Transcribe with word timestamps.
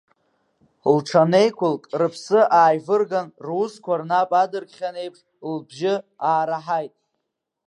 Лҽанеиқәылк, 0.95 1.83
рыԥсы 1.99 2.39
ааивырган, 2.59 3.27
русқәа 3.45 3.93
рнап 3.99 4.31
адыркхьан 4.41 4.95
еиԥш, 5.01 5.19
лбжьы 5.53 5.93
аараҳаит. 6.29 6.93